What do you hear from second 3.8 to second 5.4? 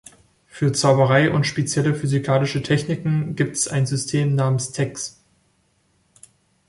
System namens Techs.